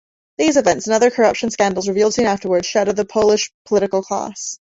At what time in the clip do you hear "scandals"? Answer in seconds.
1.51-1.87